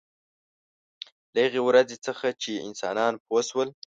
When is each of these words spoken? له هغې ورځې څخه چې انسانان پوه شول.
له 1.33 1.39
هغې 1.45 1.61
ورځې 1.67 1.97
څخه 2.05 2.27
چې 2.41 2.51
انسانان 2.67 3.13
پوه 3.25 3.41
شول. 3.49 3.69